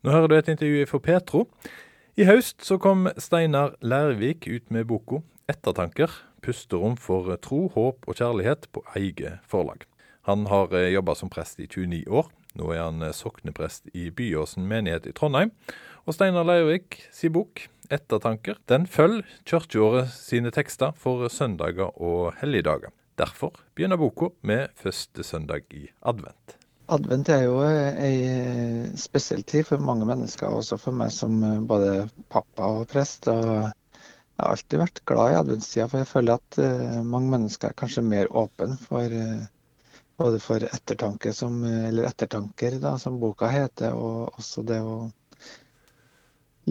Nå 0.00 0.14
hører 0.14 0.30
du 0.30 0.34
et 0.38 0.46
intervju 0.48 0.86
for 0.88 1.04
Petro. 1.04 1.42
I 2.16 2.24
høst 2.24 2.62
så 2.64 2.78
kom 2.80 3.10
Steinar 3.20 3.74
Lærvik 3.84 4.46
ut 4.48 4.70
med 4.72 4.86
boka 4.88 5.18
'Ettertanker 5.44 6.08
pusterom 6.40 6.94
for 6.96 7.28
tro, 7.36 7.68
håp 7.74 8.08
og 8.08 8.16
kjærlighet' 8.16 8.70
på 8.72 8.80
eget 8.96 9.44
forlag. 9.44 9.84
Han 10.24 10.46
har 10.46 10.72
eh, 10.72 10.94
jobba 10.94 11.14
som 11.14 11.28
prest 11.28 11.60
i 11.60 11.66
29 11.66 12.08
år. 12.08 12.30
Nå 12.56 12.70
er 12.72 12.80
han 12.80 13.02
eh, 13.02 13.12
sokneprest 13.12 13.92
i 13.92 14.08
Byåsen 14.08 14.64
menighet 14.64 15.06
i 15.06 15.12
Trondheim. 15.12 15.52
Og 16.06 16.16
Steinar 16.16 16.48
Leirvik 16.48 17.02
sin 17.12 17.32
bok 17.36 17.68
'Ettertanker' 17.90 18.56
den 18.72 18.86
følger 18.86 19.28
kirkeåret 19.44 20.08
sine 20.08 20.50
tekster 20.50 20.96
for 20.96 21.28
søndager 21.28 21.92
og 22.00 22.40
helligdager. 22.40 22.88
Derfor 23.18 23.52
begynner 23.74 24.00
boka 24.00 24.32
med 24.40 24.72
første 24.76 25.22
søndag 25.22 25.68
i 25.70 25.90
advent. 26.00 26.59
Advent 26.90 27.28
er 27.30 27.44
jo 27.44 27.58
ei 27.62 28.14
spesiell 28.98 29.44
tid 29.46 29.66
for 29.68 29.82
mange 29.86 30.06
mennesker, 30.08 30.50
også 30.50 30.78
for 30.80 30.96
meg 30.96 31.12
som 31.14 31.36
både 31.70 32.08
pappa 32.34 32.66
og 32.80 32.88
prest. 32.90 33.28
og 33.30 33.46
Jeg 33.46 34.42
har 34.42 34.50
alltid 34.56 34.82
vært 34.82 35.02
glad 35.06 35.32
i 35.32 35.38
adventstida, 35.38 35.86
for 35.92 36.02
jeg 36.02 36.10
føler 36.10 36.40
at 36.40 36.58
eh, 36.64 36.98
mange 37.14 37.30
mennesker 37.36 37.70
er 37.70 37.78
kanskje 37.82 38.02
mer 38.06 38.30
åpne 38.42 38.78
for 38.88 39.14
eh, 39.20 39.46
både 40.20 40.40
for 40.42 40.66
ettertanke, 40.66 41.32
som, 41.36 41.62
eller 41.64 42.08
ettertanker, 42.10 42.80
da, 42.82 42.96
som 42.98 43.20
boka 43.22 43.48
heter, 43.52 43.94
og 43.94 44.40
også 44.40 44.64
det 44.68 44.80
å 44.82 44.96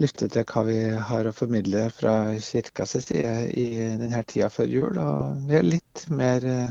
lytte 0.00 0.28
til 0.32 0.44
hva 0.52 0.66
vi 0.68 0.78
har 1.10 1.26
å 1.26 1.34
formidle 1.34 1.86
fra 1.94 2.14
kirkas 2.44 2.94
side 3.06 3.34
i 3.58 3.66
denne 4.02 4.22
tida 4.28 4.50
før 4.52 4.70
jul. 4.70 5.00
Og 5.02 5.48
vi 5.48 5.58
er 5.58 5.66
litt 5.66 6.04
mer 6.12 6.46
eh, 6.46 6.70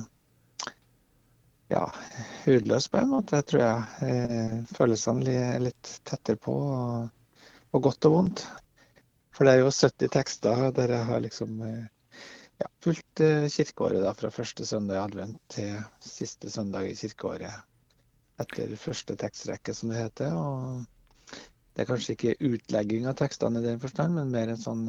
ja, 1.70 1.86
hudløs 2.46 2.88
på 2.90 2.98
en 2.98 3.12
måte, 3.14 3.42
tror 3.46 3.62
jeg. 3.62 4.10
Eh, 4.10 4.58
følelsene 4.74 5.36
er 5.38 5.62
litt 5.62 5.92
tettere 6.08 6.40
på, 6.42 6.56
og, 6.56 7.82
godt 7.86 8.08
og 8.10 8.16
vondt. 8.16 8.44
For 9.36 9.46
det 9.46 9.56
er 9.56 9.62
jo 9.62 9.72
70 9.72 10.12
tekster 10.16 10.64
der 10.76 10.96
jeg 10.96 11.08
har 11.08 11.22
liksom 11.24 11.62
eh, 11.64 11.86
ja, 12.60 12.70
fulgt 12.84 13.22
eh, 13.24 13.46
kirkeåret 13.54 14.02
da, 14.04 14.16
fra 14.18 14.32
første 14.34 14.66
søndag 14.68 14.98
i 14.98 15.04
advent 15.04 15.38
til 15.54 15.78
siste 16.04 16.52
søndag 16.52 16.90
i 16.90 16.98
kirkeåret. 16.98 17.62
Etter 18.42 18.74
første 18.80 19.16
tekstrekke, 19.20 19.76
som 19.76 19.94
det 19.94 20.02
heter. 20.02 20.34
Og 20.34 21.38
det 21.76 21.84
er 21.84 21.90
kanskje 21.92 22.16
ikke 22.16 22.38
utlegging 22.50 23.06
av 23.08 23.20
tekstene 23.20 23.62
i 23.62 23.68
den 23.68 23.82
forstand, 23.84 24.16
men 24.18 24.34
mer 24.34 24.52
en 24.52 24.62
sånn 24.64 24.86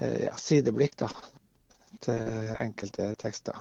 ja, 0.00 0.36
sideblikk 0.40 0.94
da, 1.00 1.08
til 2.04 2.52
enkelte 2.60 3.10
tekster. 3.20 3.58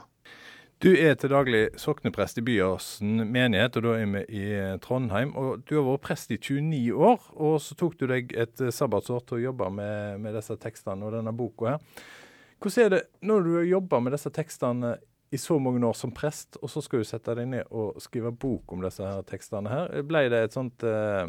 Du 0.79 0.93
er 0.95 1.17
til 1.19 1.33
daglig 1.33 1.65
sokneprest 1.75 2.37
i 2.39 2.41
Byåsen 2.47 3.25
menighet, 3.27 3.75
og 3.75 3.83
da 3.83 3.95
er 3.99 4.05
vi 4.13 4.19
i 4.31 4.43
eh, 4.55 4.77
Trondheim. 4.79 5.33
og 5.35 5.65
Du 5.67 5.73
har 5.75 5.83
vært 5.83 6.05
prest 6.05 6.29
i 6.31 6.37
29 6.39 6.93
år, 6.95 7.25
og 7.35 7.57
så 7.59 7.75
tok 7.75 7.97
du 7.99 8.05
deg 8.07 8.31
et 8.31 8.61
eh, 8.63 8.71
sabbatsår 8.71 9.25
til 9.27 9.35
å 9.35 9.41
jobbe 9.49 9.67
med, 9.75 10.21
med 10.23 10.37
disse 10.39 10.55
tekstene 10.55 11.03
og 11.03 11.17
denne 11.17 11.33
boka 11.35 11.73
her. 11.73 12.05
Hvordan 12.63 12.85
er 12.85 12.93
det 12.93 13.01
når 13.27 13.43
du 13.43 13.49
har 13.57 13.67
jobba 13.67 13.99
med 14.05 14.15
disse 14.15 14.31
tekstene 14.31 14.93
i 15.35 15.39
så 15.43 15.57
mange 15.59 15.83
år 15.83 15.97
som 15.99 16.13
prest, 16.15 16.55
og 16.63 16.71
så 16.71 16.83
skal 16.85 17.03
du 17.03 17.09
sette 17.09 17.35
deg 17.35 17.49
ned 17.51 17.75
og 17.75 17.99
skrive 17.99 18.31
bok 18.31 18.71
om 18.71 18.85
disse 18.85 19.03
her 19.03 19.27
tekstene 19.27 19.73
her? 19.73 19.91
Ble 20.07 20.21
det 20.31 20.39
et 20.45 20.55
sånt 20.55 20.85
uh, 20.87 21.27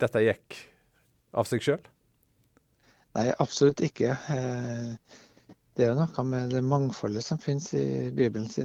Dette 0.00 0.24
gikk 0.24 0.56
av 1.36 1.48
seg 1.48 1.64
sjøl? 1.64 1.84
Nei, 3.20 3.28
absolutt 3.36 3.84
ikke. 3.84 4.16
Uh, 4.32 4.96
det 5.78 5.86
er 5.88 5.94
noe 5.96 6.22
med 6.28 6.50
det 6.52 6.60
mangfoldet 6.68 7.24
som 7.24 7.38
finnes 7.40 7.70
i 7.78 8.10
Bibelens 8.12 8.58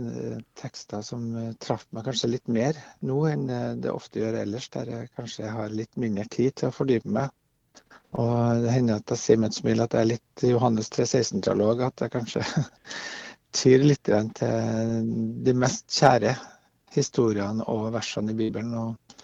tekster 0.59 1.03
som 1.05 1.29
eh, 1.39 1.53
traff 1.63 1.85
meg 1.95 2.03
kanskje 2.07 2.33
litt 2.33 2.51
mer 2.51 2.75
nå 3.07 3.21
enn 3.29 3.45
eh, 3.47 3.75
det 3.79 3.93
ofte 3.93 4.19
gjør 4.19 4.41
ellers, 4.41 4.67
der 4.73 4.91
jeg 4.91 5.11
kanskje 5.15 5.53
har 5.53 5.71
litt 5.71 5.95
mindre 5.95 6.27
tid 6.33 6.57
til 6.59 6.67
å 6.67 6.75
fordype 6.75 7.13
meg. 7.19 7.31
Og 8.19 8.63
det 8.65 8.75
hender 8.75 8.99
at 8.99 9.15
jeg 9.15 9.23
sier 9.23 9.39
med 9.39 9.53
et 9.53 9.59
smil 9.61 9.85
at 9.85 9.95
jeg 9.95 10.03
er 10.03 10.11
litt 10.11 10.45
Johannes 10.49 10.91
3.16-dialog, 10.97 11.87
at 11.87 12.03
jeg 12.03 12.15
kanskje 12.17 12.43
tyr 13.61 13.87
litt 13.87 14.11
til 14.41 15.09
de 15.47 15.55
mest 15.55 15.87
kjære 15.95 16.35
historiene 16.97 17.67
og 17.71 17.91
versene 17.95 18.35
i 18.35 18.39
Bibelen. 18.39 18.75
Og 18.75 19.19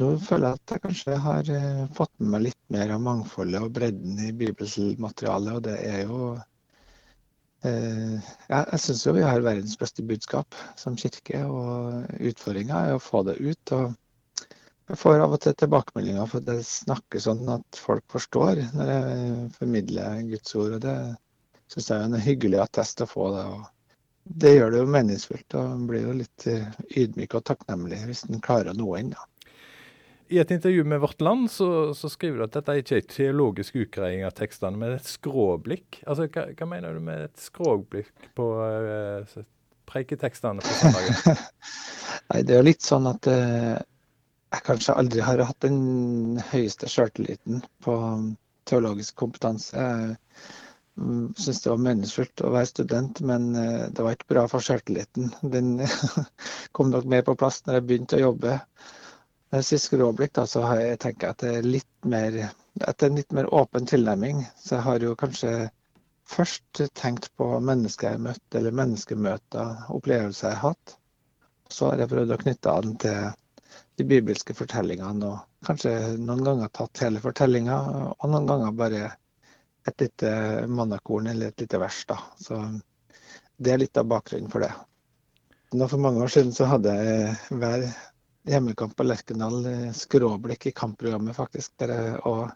nå 0.00 0.14
føler 0.26 0.48
jeg 0.48 0.58
at 0.62 0.74
jeg 0.74 0.88
kanskje 0.88 1.24
har 1.30 1.54
eh, 1.54 1.82
fått 1.94 2.16
med 2.18 2.34
meg 2.34 2.48
litt 2.50 2.62
mer 2.74 2.96
av 2.96 3.04
mangfoldet 3.06 3.62
og 3.62 3.74
bredden 3.78 4.24
i 4.26 4.32
bibelmaterialet, 4.34 5.60
og 5.60 5.68
det 5.70 5.82
er 5.86 6.08
jo 6.08 6.32
Eh, 6.34 6.51
jeg 7.62 8.78
syns 8.82 9.04
jo 9.06 9.14
vi 9.14 9.22
har 9.22 9.44
verdens 9.44 9.76
beste 9.78 10.02
budskap 10.06 10.56
som 10.78 10.96
kirke, 10.98 11.44
og 11.46 12.08
utfordringa 12.18 12.86
er 12.88 12.96
å 12.96 13.02
få 13.02 13.22
det 13.28 13.36
ut. 13.38 13.74
Jeg 14.90 14.98
får 14.98 15.22
av 15.24 15.36
og 15.36 15.40
til 15.44 15.54
tilbakemeldinger 15.56 16.26
for 16.28 16.44
det 16.44 16.58
snakker 16.66 17.22
sånn 17.22 17.46
at 17.54 17.78
folk 17.78 18.02
forstår 18.12 18.64
når 18.74 18.90
jeg 18.90 19.44
formidler 19.58 20.24
Guds 20.32 20.56
ord. 20.58 20.74
og 20.76 20.82
Det 20.82 20.96
syns 21.72 21.90
jeg 21.92 21.98
er 22.00 22.08
en 22.08 22.26
hyggelig 22.26 22.60
attest 22.64 23.04
å 23.04 23.08
få. 23.08 23.30
det, 23.36 23.44
og 23.46 24.34
Det 24.42 24.54
gjør 24.56 24.74
det 24.74 24.82
jo 24.82 24.94
meningsfullt 24.96 25.58
og 25.60 25.86
blir 25.88 26.08
jo 26.08 26.16
litt 26.18 26.46
eh, 26.50 26.66
ydmyk 27.04 27.38
og 27.38 27.46
takknemlig 27.48 28.02
hvis 28.08 28.26
en 28.28 28.42
klarer 28.44 28.74
å 28.74 28.78
nå 28.78 28.90
inn. 28.98 29.14
da. 29.14 29.31
I 30.32 30.38
et 30.40 30.50
intervju 30.54 30.84
med 30.88 31.00
Vårt 31.00 31.20
Land 31.20 31.50
så, 31.50 31.94
så, 31.94 32.08
skriver 32.08 32.38
du 32.40 32.44
at 32.46 32.54
dette 32.56 32.78
ikke 32.80 32.98
er 32.98 33.08
teologisk 33.10 33.74
utgreiing 33.82 34.22
av 34.24 34.32
tekstene, 34.38 34.78
men 34.80 34.94
et 34.96 35.08
skråblikk. 35.08 35.98
Altså, 36.06 36.24
hva, 36.32 36.46
hva, 36.56 36.68
mener 36.70 36.96
du 36.96 37.02
med 37.04 37.26
et 37.26 37.42
skråblikk 37.42 38.30
på 38.38 38.46
uh, 38.56 39.42
preiketekstene 39.90 40.64
på 40.64 40.76
søndagen? 40.78 41.42
Nei, 42.32 42.40
det 42.48 42.54
er 42.54 42.62
jo 42.62 42.68
litt 42.70 42.86
sånn 42.86 43.10
at 43.10 43.28
uh, 43.28 43.76
jeg 44.52 44.66
kanskje 44.70 44.96
aldri 45.02 45.26
har 45.26 45.44
hatt 45.50 45.60
den 45.64 46.40
høyeste 46.54 46.88
sjøltilliten 46.88 47.60
på 47.84 47.98
um, 48.00 48.32
teologisk 48.68 49.18
kompetanse. 49.20 49.76
Jeg 49.76 50.16
um, 50.96 51.28
syns 51.36 51.60
det 51.60 51.74
var 51.74 51.84
meningsfullt 51.90 52.46
å 52.46 52.54
være 52.56 52.72
student, 52.72 53.20
men 53.28 53.52
uh, 53.58 53.84
det 53.92 54.00
var 54.00 54.16
ikke 54.16 54.32
bra 54.32 54.48
for 54.48 54.64
sjøltilliten. 54.64 55.28
Den 55.44 55.74
kom 56.76 56.88
nok 56.94 57.04
mer 57.04 57.28
på 57.28 57.36
plass 57.36 57.60
når 57.66 57.82
jeg 57.82 57.88
begynte 57.90 58.20
å 58.22 58.26
jobbe. 58.30 58.58
Sist 59.60 59.90
skråblikk 59.90 60.32
da, 60.32 60.46
så 60.48 60.62
har 60.64 60.80
jeg 60.80 60.98
tenkt 61.02 61.24
at 61.28 61.42
det 61.44 61.50
er 61.58 61.66
litt 61.66 62.08
mer 62.08 62.36
etter 62.80 63.10
en 63.10 63.18
litt 63.20 63.34
mer 63.36 63.50
åpen 63.52 63.84
tilnærming. 63.86 64.46
Så 64.56 64.78
jeg 64.78 64.84
har 64.86 65.04
jo 65.04 65.16
kanskje 65.18 65.52
først 66.32 66.80
tenkt 66.96 67.28
på 67.36 67.48
mennesker 67.60 68.08
jeg 68.08 68.16
har 68.16 68.26
møtt, 68.30 68.46
eller 68.56 68.78
menneskemøter, 68.78 69.82
opplevelser 69.92 70.48
jeg 70.48 70.60
har 70.60 70.72
hatt. 70.72 70.94
Så 71.68 71.90
har 71.90 72.00
jeg 72.00 72.12
prøvd 72.12 72.32
å 72.32 72.38
knytte 72.40 72.76
an 72.80 72.94
til 73.02 73.32
de 74.00 74.06
bibelske 74.08 74.56
fortellingene, 74.56 75.34
og 75.34 75.66
kanskje 75.68 75.92
noen 76.20 76.44
ganger 76.46 76.72
tatt 76.72 77.02
hele 77.04 77.20
fortellinga, 77.24 77.76
og 78.16 78.32
noen 78.32 78.48
ganger 78.48 78.78
bare 78.78 79.02
et 79.88 80.00
lite 80.00 80.32
mannakorn 80.70 81.28
eller 81.28 81.52
et 81.52 81.64
lite 81.64 81.80
vers. 81.82 82.00
da. 82.08 82.18
Så 82.40 82.62
det 83.58 83.74
er 83.74 83.84
litt 83.84 84.00
av 84.00 84.08
bakgrunnen 84.08 84.50
for 84.52 84.64
det. 84.64 84.72
Nå 85.76 85.88
For 85.88 86.00
mange 86.00 86.20
år 86.24 86.32
siden 86.32 86.52
så 86.52 86.68
hadde 86.68 86.92
jeg 86.92 87.36
hver 87.60 87.86
hjemmekamp 88.48 88.96
på 88.96 89.06
Lerkendal, 89.06 89.66
eh, 89.66 89.92
skråblikk 89.92 90.66
i 90.66 90.74
kampprogrammet, 90.76 91.36
faktisk. 91.36 91.72
Der 91.82 92.18
og 92.26 92.50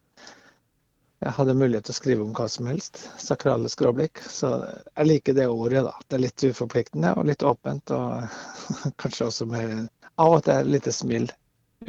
jeg 1.25 1.33
hadde 1.33 1.55
mulighet 1.57 1.87
til 1.89 1.95
å 1.95 1.97
skrive 1.97 2.25
om 2.27 2.33
hva 2.37 2.45
som 2.53 2.67
helst. 2.69 3.01
Sakrale 3.23 3.71
skråblikk. 3.73 4.21
Så 4.29 4.51
jeg 4.85 5.09
liker 5.09 5.37
det 5.39 5.47
ordet, 5.49 5.87
da. 5.87 5.95
Det 6.05 6.19
er 6.19 6.25
litt 6.27 6.45
uforpliktende 6.45 7.15
og 7.17 7.29
litt 7.31 7.45
åpent. 7.47 7.93
Og 7.97 8.37
kanskje 9.01 9.31
også 9.31 9.49
med 9.49 9.89
av 10.21 10.37
og 10.37 10.45
til 10.45 10.59
et 10.59 10.71
lite 10.77 10.93
smil. 10.93 11.31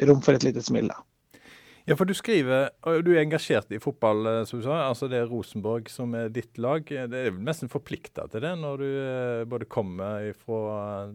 Rom 0.08 0.24
for 0.24 0.38
et 0.38 0.48
lite 0.48 0.64
smil, 0.64 0.88
da. 0.94 1.02
Ja, 1.88 1.96
for 1.96 2.04
du 2.04 2.12
skriver, 2.12 2.74
og 2.84 3.06
du 3.08 3.14
er 3.14 3.22
engasjert 3.22 3.70
i 3.72 3.78
fotball, 3.80 4.26
eh, 4.28 4.42
som 4.44 4.60
du 4.60 4.66
sa. 4.66 4.90
altså 4.90 5.08
Det 5.08 5.22
er 5.22 5.30
Rosenborg 5.32 5.88
som 5.88 6.12
er 6.20 6.28
ditt 6.28 6.58
lag. 6.60 6.84
Det 6.84 7.16
er 7.16 7.32
nesten 7.32 7.72
forplikta 7.72 8.26
til 8.28 8.42
det 8.44 8.56
når 8.60 8.82
du 8.82 8.88
eh, 8.88 9.44
både 9.48 9.70
kommer 9.72 10.34
fra 10.36 11.08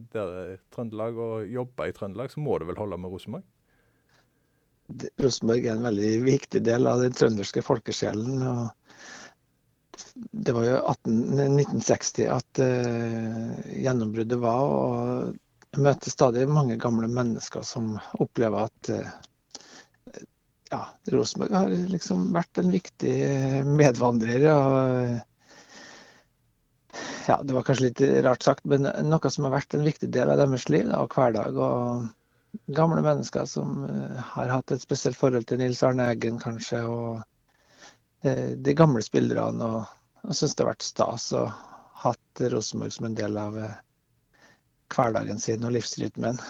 Trøndelag 0.72 1.19
og 1.21 1.50
jobber 1.53 1.91
i 1.91 1.93
Trøndelag, 1.93 2.32
så 2.32 2.41
må 2.41 2.56
du 2.56 2.65
vel 2.71 2.81
holde 2.81 2.97
med 2.97 3.12
Rosenborg? 3.12 3.44
Rosenborg 5.21 5.67
er 5.67 5.75
en 5.75 5.85
veldig 5.91 6.12
viktig 6.25 6.62
del 6.64 6.88
av 6.88 7.02
den 7.05 7.12
trønderske 7.17 7.61
folkesjelen. 7.67 8.41
og 8.41 10.17
Det 10.17 10.55
var 10.56 10.64
jo 10.70 10.79
18, 10.94 11.19
1960 11.58 12.31
at 12.32 12.62
uh, 12.64 13.61
gjennombruddet 13.76 14.41
var. 14.41 14.64
og 14.73 15.37
Jeg 15.69 15.85
møter 15.85 16.17
stadig 16.17 16.49
mange 16.49 16.81
gamle 16.81 17.12
mennesker 17.12 17.61
som 17.61 17.93
opplever 18.25 18.70
at 18.70 18.93
uh, 18.93 19.12
ja, 20.72 20.80
Rosenborg 21.12 21.52
har 21.52 21.74
liksom 21.92 22.32
vært 22.34 22.58
en 22.62 22.72
viktig 22.72 23.16
medvandrer. 23.69 24.46
og 24.52 25.20
ja, 27.28 27.36
Det 27.42 27.54
var 27.54 27.66
kanskje 27.66 27.90
litt 27.90 28.00
rart 28.24 28.42
sagt, 28.42 28.64
men 28.64 28.88
noe 29.08 29.30
som 29.30 29.44
har 29.46 29.56
vært 29.58 29.76
en 29.76 29.84
viktig 29.86 30.08
del 30.14 30.32
av 30.32 30.40
deres 30.40 30.69
liv 30.72 30.88
da, 30.88 31.02
og 31.04 31.12
hverdag. 31.16 31.56
og 31.60 32.08
Gamle 32.76 33.00
mennesker 33.04 33.46
som 33.48 33.84
eh, 33.88 34.19
har 34.34 34.50
hatt 34.52 34.72
et 34.74 34.82
spesielt 34.84 35.16
forhold 35.16 35.46
til 35.48 35.58
Nils 35.62 35.82
Arne 35.86 36.04
Eggen, 36.12 36.36
kanskje. 36.40 36.82
Og 36.84 37.22
eh, 38.28 38.52
de 38.60 38.74
gamle 38.76 39.00
spillerne. 39.04 39.64
Og 39.64 40.28
jeg 40.28 40.40
syns 40.40 40.56
det 40.56 40.64
har 40.64 40.72
vært 40.74 40.84
stas 40.84 41.30
å 41.32 41.46
ha 41.48 42.12
hatt 42.12 42.44
Rosenborg 42.52 42.92
som 42.92 43.08
en 43.08 43.16
del 43.16 43.38
av 43.40 43.56
eh, 43.56 43.78
hverdagen 44.92 45.40
sin 45.40 45.64
og 45.64 45.72
livsrytmen. 45.78 46.40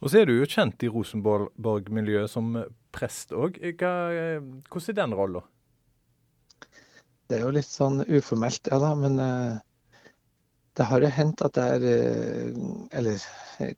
Og 0.00 0.08
så 0.08 0.20
er 0.20 0.28
du 0.28 0.34
jo 0.38 0.48
kjent 0.48 0.80
i 0.84 0.88
Rosenborg-miljøet 0.88 2.32
som 2.32 2.54
prest 2.94 3.34
òg. 3.36 3.58
Hvordan 3.60 4.92
er 4.92 4.96
den 4.96 5.16
rolla? 5.16 5.42
Det 7.28 7.38
er 7.38 7.44
jo 7.44 7.52
litt 7.54 7.68
sånn 7.68 8.00
uformelt, 8.08 8.70
ja 8.72 8.78
da. 8.82 8.94
Men 8.98 9.20
uh, 9.20 9.60
det 10.74 10.86
har 10.88 11.04
jo 11.04 11.10
hendt 11.14 11.44
at 11.46 11.60
er 11.62 11.84
uh, 11.84 12.56
Eller 12.96 13.22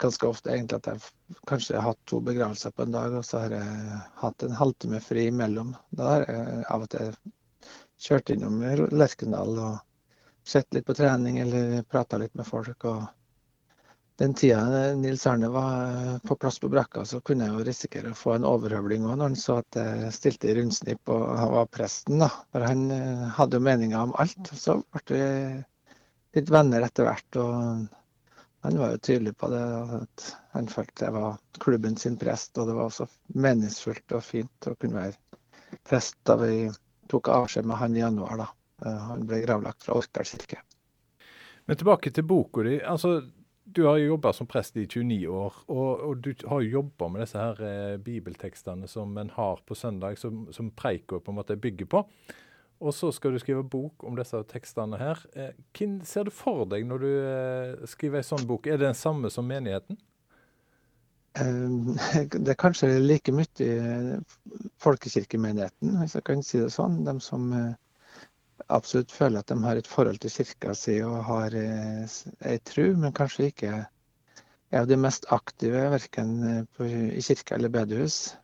ganske 0.00 0.28
ofte 0.30 0.52
egentlig 0.54 0.78
at 0.78 0.88
jeg 0.92 1.40
kanskje 1.50 1.76
har 1.76 1.90
hatt 1.90 2.00
to 2.08 2.20
begravelser 2.24 2.70
på 2.70 2.86
en 2.86 2.94
dag, 2.94 3.16
og 3.18 3.26
så 3.26 3.42
har 3.42 3.56
jeg 3.58 4.00
hatt 4.22 4.46
en 4.46 4.56
halvtime 4.56 5.02
fri 5.04 5.26
imellom. 5.28 5.74
Da 5.90 6.10
har 6.14 6.28
jeg 6.28 6.66
av 6.70 6.86
og 6.86 6.92
til 6.94 7.16
kjørt 8.02 8.30
innom 8.34 8.62
Lerkendal 8.94 9.58
og 9.58 9.74
sett 10.46 10.70
litt 10.74 10.86
på 10.86 10.94
trening 10.98 11.42
eller 11.42 11.82
prata 11.90 12.18
litt 12.18 12.34
med 12.38 12.46
folk. 12.46 12.86
og 12.86 13.02
den 14.22 14.34
tida 14.34 14.94
Nils 14.94 15.26
Arne 15.26 15.48
var 15.48 15.84
eh, 15.84 16.18
på 16.18 16.36
plass 16.36 16.58
på 16.62 16.68
brakka, 16.68 17.02
så 17.04 17.18
kunne 17.20 17.48
jeg 17.48 17.56
jo 17.56 17.64
risikere 17.66 18.12
å 18.12 18.18
få 18.18 18.36
en 18.36 18.44
overhøvling 18.46 19.02
òg, 19.02 19.16
når 19.16 19.32
han 19.32 19.40
så 19.40 19.56
at 19.58 19.78
jeg 19.80 20.12
stilte 20.14 20.46
i 20.46 20.54
rundsnipp 20.60 21.10
og 21.10 21.24
han 21.40 21.50
var 21.56 21.66
presten. 21.74 22.22
da. 22.22 22.28
For 22.54 22.62
han 22.62 22.84
eh, 22.94 23.24
hadde 23.34 23.58
jo 23.58 23.66
meninger 23.66 23.98
om 23.98 24.14
alt. 24.22 24.52
Så 24.54 24.78
ble 24.94 25.02
vi 25.18 26.38
litt 26.38 26.54
venner 26.54 26.86
etter 26.86 27.08
hvert. 27.08 27.40
og 27.42 28.62
Han 28.62 28.80
var 28.84 28.94
jo 28.94 29.02
tydelig 29.08 29.34
på 29.42 29.50
det, 29.50 29.64
at 29.98 30.30
han 30.54 30.70
følte 30.70 31.08
jeg 31.08 31.18
var 31.18 31.42
klubben 31.66 31.98
sin 31.98 32.20
prest. 32.22 32.54
Og 32.62 32.70
det 32.70 32.78
var 32.78 32.92
også 32.92 33.10
meningsfullt 33.34 34.14
og 34.14 34.22
fint 34.22 34.70
å 34.70 34.78
kunne 34.78 35.02
være 35.02 35.82
prest 35.82 36.20
da 36.30 36.38
vi 36.46 36.68
tok 37.10 37.34
avskjed 37.42 37.66
med 37.66 37.82
han 37.82 37.98
i 37.98 38.06
januar. 38.06 38.46
da. 38.46 38.50
Eh, 38.86 39.04
han 39.10 39.26
ble 39.26 39.42
gravlagt 39.48 39.82
fra 39.82 39.98
Orkdal 39.98 40.30
kirke. 40.30 40.62
Men 41.66 41.78
tilbake 41.78 42.14
til 42.14 42.22
boka 42.22 42.62
di. 42.62 42.78
altså 42.86 43.18
du 43.74 43.82
har 43.86 43.98
jo 43.98 44.12
jobba 44.12 44.32
som 44.36 44.48
prest 44.50 44.76
i 44.76 44.86
29 44.86 45.18
år, 45.28 45.56
og, 45.72 46.04
og 46.06 46.22
du 46.24 46.30
har 46.48 46.62
jo 46.62 46.78
jobba 46.78 47.08
med 47.12 47.24
disse 47.24 47.40
her 47.40 47.60
eh, 47.66 47.96
bibeltekstene 48.02 48.88
som 48.90 49.16
en 49.18 49.32
har 49.34 49.62
på 49.66 49.76
søndag, 49.78 50.18
som, 50.20 50.46
som 50.52 50.70
preika 50.76 51.20
på 51.20 51.32
en 51.32 51.38
måte 51.40 51.58
bygger 51.60 51.88
på. 51.90 52.04
Og 52.82 52.94
så 52.94 53.12
skal 53.14 53.34
du 53.34 53.38
skrive 53.38 53.62
bok 53.62 54.02
om 54.06 54.16
disse 54.18 54.40
tekstene 54.50 54.98
her. 54.98 55.20
Eh, 55.38 55.52
hvem 55.76 56.00
ser 56.06 56.26
du 56.26 56.32
for 56.34 56.64
deg 56.68 56.86
når 56.88 57.04
du 57.04 57.10
eh, 57.12 57.84
skriver 57.90 58.22
en 58.22 58.30
sånn 58.32 58.48
bok? 58.48 58.66
Er 58.66 58.80
det 58.80 58.88
den 58.88 58.98
samme 58.98 59.30
som 59.30 59.46
menigheten? 59.46 59.98
Um, 61.40 61.94
det 62.44 62.52
er 62.52 62.58
kanskje 62.60 62.90
like 63.00 63.32
mye 63.32 63.64
i 63.64 64.18
folkekirkemenigheten, 64.82 65.94
hvis 66.02 66.18
jeg 66.18 66.26
kan 66.26 66.42
si 66.44 66.60
det 66.60 66.72
sånn. 66.74 67.00
De 67.06 67.14
som 67.24 67.46
eh, 67.56 67.70
absolutt 68.68 69.12
føler 69.14 69.42
at 69.42 69.50
de 69.50 69.56
har 69.64 69.78
et 69.78 69.88
forhold 69.88 70.20
til 70.22 70.32
kirka 70.34 70.74
si 70.78 70.98
og 71.06 71.18
har 71.28 71.56
ei 71.56 72.04
eh, 72.06 72.60
tru, 72.68 72.92
men 72.98 73.14
kanskje 73.16 73.50
ikke 73.50 73.72
er 74.72 74.86
de 74.88 74.98
mest 75.00 75.26
aktive 75.34 75.88
verken 75.92 76.36
eh, 76.48 76.94
i 77.18 77.24
kirke 77.24 77.56
eller 77.56 77.72
bedehus. 77.72 78.36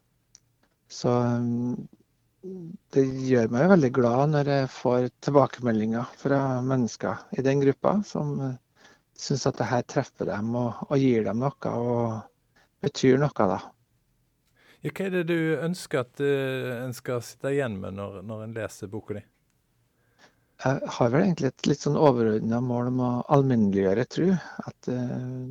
Så 0.88 1.12
mm, 1.12 1.88
det 2.94 3.04
gjør 3.28 3.50
meg 3.52 3.70
veldig 3.72 3.90
glad 3.96 4.32
når 4.32 4.52
jeg 4.52 4.70
får 4.72 5.08
tilbakemeldinger 5.26 6.12
fra 6.20 6.40
mennesker 6.64 7.24
i 7.38 7.44
den 7.44 7.62
gruppa 7.64 7.98
som 8.06 8.36
eh, 8.44 8.56
syns 9.18 9.48
at 9.50 9.58
det 9.58 9.70
her 9.72 9.82
treffer 9.90 10.30
dem 10.30 10.54
og, 10.56 10.84
og, 10.88 10.94
gir 11.00 11.26
dem 11.26 11.42
noe 11.42 11.74
og 11.74 12.20
betyr 12.84 13.18
noe, 13.18 13.34
da. 13.34 13.58
Ja, 14.84 14.92
hva 14.92 15.08
er 15.08 15.16
det 15.16 15.24
du 15.26 15.58
ønsker 15.58 16.04
at 16.04 16.20
uh, 16.22 16.84
en 16.84 16.94
skal 16.94 17.24
sitte 17.26 17.50
igjen 17.50 17.80
med 17.82 17.96
når, 17.98 18.20
når 18.22 18.44
en 18.44 18.54
leser 18.54 18.90
boka 18.92 19.16
di? 19.16 19.24
Jeg 20.58 20.90
har 20.90 21.10
vel 21.12 21.22
egentlig 21.22 21.52
et 21.52 21.68
litt 21.70 21.84
sånn 21.84 21.96
overordna 21.98 22.58
mål 22.64 22.90
om 22.90 23.00
å 23.06 23.10
alminneliggjøre 23.36 24.04
tro. 24.10 24.28
At 24.66 24.90
uh, 24.90 25.48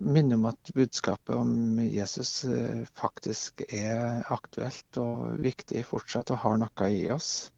Minne 0.00 0.38
om 0.38 0.46
at 0.48 0.70
budskapet 0.72 1.34
om 1.36 1.76
Jesus 1.84 2.46
uh, 2.48 2.86
faktisk 2.96 3.60
er 3.66 4.22
aktuelt 4.32 5.00
og 5.02 5.42
viktig 5.44 5.84
fortsatt 5.84 6.32
og 6.32 6.40
har 6.46 6.56
noe 6.62 6.88
i 6.88 7.02
oss. 7.12 7.50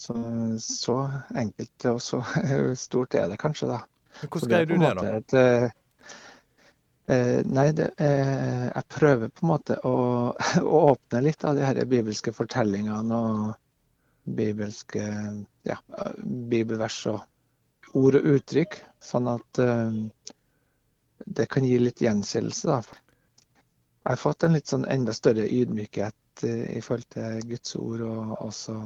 Så, 0.00 0.16
så 0.64 0.96
enkelt 1.36 1.84
og 1.92 2.00
så 2.00 2.22
stort 2.86 3.18
er 3.20 3.28
det 3.28 3.36
kanskje, 3.42 3.68
da. 3.74 3.82
Hvordan 4.22 4.46
skrev 4.48 4.66
du 4.70 4.74
det, 4.80 4.94
da? 4.96 5.06
Et, 5.20 5.36
uh, 7.12 7.38
nei, 7.44 7.70
det, 7.76 7.90
jeg 8.00 8.88
prøver 8.96 9.28
på 9.28 9.44
en 9.44 9.52
måte 9.52 9.76
å, 9.84 9.96
å 10.64 10.84
åpne 10.94 11.26
litt 11.28 11.44
av 11.44 11.60
de 11.60 11.68
her 11.68 11.84
bibelske 11.84 12.32
fortellingene. 12.32 13.20
og 13.20 13.58
bibelske 14.36 15.02
ja, 15.68 15.76
bibelvers 16.22 17.02
og 17.10 17.20
ord 17.98 18.18
og 18.20 18.26
uttrykk, 18.36 18.78
sånn 19.02 19.28
at 19.30 19.60
uh, 19.62 19.94
det 21.26 21.46
kan 21.50 21.66
gi 21.66 21.78
litt 21.80 22.02
gjenkjennelse. 22.02 22.80
Jeg 24.00 24.10
har 24.12 24.20
fått 24.20 24.46
en 24.46 24.56
litt 24.56 24.70
sånn 24.70 24.86
enda 24.90 25.14
større 25.16 25.46
ydmykhet 25.46 26.44
uh, 26.46 26.66
i 26.70 26.82
forhold 26.84 27.08
til 27.16 27.40
Guds 27.50 27.76
ord, 27.80 28.04
og 28.06 28.36
også 28.46 28.76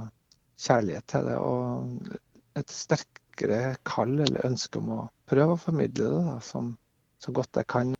kjærlighet 0.64 1.08
til 1.12 1.28
det. 1.28 1.36
Og 1.38 2.16
et 2.58 2.72
sterkere 2.72 3.76
kall 3.86 4.16
eller 4.24 4.46
ønske 4.46 4.80
om 4.80 4.92
å 4.96 5.02
prøve 5.30 5.56
å 5.56 5.60
formidle 5.60 6.08
det 6.10 6.24
da, 6.30 6.38
som, 6.44 6.74
så 7.22 7.34
godt 7.34 7.60
jeg 7.60 7.70
kan. 7.70 7.94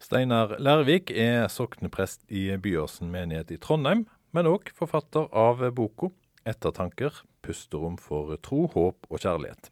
Steinar 0.00 0.56
Lærvik 0.62 1.12
er 1.12 1.44
sokneprest 1.52 2.24
i 2.32 2.48
Byåsen 2.56 3.10
menighet 3.12 3.52
i 3.52 3.60
Trondheim, 3.60 4.06
men 4.32 4.48
òg 4.48 4.70
forfatter 4.76 5.28
av 5.36 5.60
boka 5.76 6.08
ettertanker, 6.48 7.22
pusterom 7.44 7.98
for 8.00 8.36
tro, 8.44 8.66
håp 8.74 9.06
og 9.10 9.20
kjærlighet. 9.20 9.70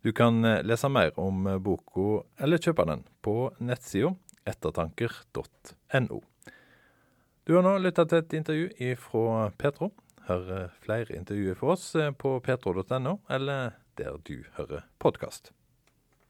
Du 0.00 0.12
kan 0.16 0.44
eh, 0.44 0.62
lese 0.64 0.88
mer 0.88 1.12
om 1.20 1.46
eh, 1.46 1.58
boka, 1.60 2.22
eller 2.40 2.62
kjøpe 2.62 2.86
den, 2.88 3.04
på 3.20 3.50
nettsida 3.60 4.14
ettertanker.no. 4.48 6.20
Du 7.44 7.56
har 7.56 7.66
nå 7.66 7.76
lytta 7.82 8.06
til 8.08 8.22
et 8.22 8.36
intervju 8.40 8.96
fra 9.02 9.50
Petro. 9.60 9.90
Hør 10.30 10.70
flere 10.80 11.16
intervjuer 11.18 11.58
for 11.58 11.76
oss 11.76 11.90
eh, 11.96 12.12
på 12.16 12.38
petro.no, 12.44 13.18
eller 13.28 13.76
der 14.00 14.20
du 14.24 14.38
hører 14.56 14.86
podkast. 15.02 15.52